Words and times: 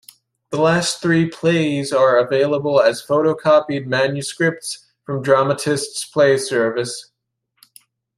The 0.49 0.59
last 0.59 0.99
three 0.99 1.29
plays 1.29 1.93
are 1.93 2.17
available 2.17 2.81
as 2.81 3.05
photocopied 3.05 3.85
manuscripts 3.85 4.89
from 5.05 5.21
Dramatists 5.21 6.05
Play 6.05 6.37
Service. 6.39 7.11